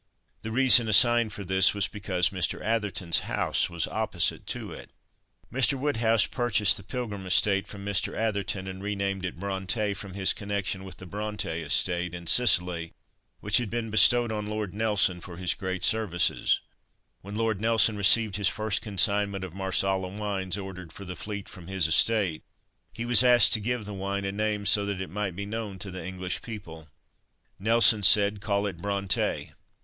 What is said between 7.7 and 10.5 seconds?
Mr. Atherton, and re named it "Bronte,", from his